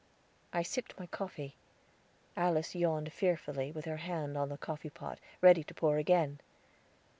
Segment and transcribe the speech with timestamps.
[0.51, 1.53] I sipped my coffee;
[2.35, 6.39] Alice yawned fearfully, with her hand on the coffee pot, ready to pour again.